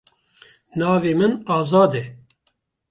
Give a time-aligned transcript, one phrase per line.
[0.77, 2.03] Navê min Azad e.